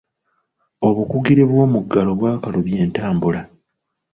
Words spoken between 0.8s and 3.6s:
Obukugire bw'omuggalo bwakalubya entambula.